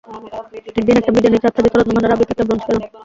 [0.71, 2.81] একদিন, একটা ব্রীজের নিচে আচ্ছাদিত রত্নভাণ্ডারে আবৃত একটা ব্রোঞ্জ পেলাম।